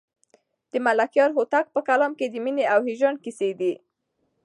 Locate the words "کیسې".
3.23-3.49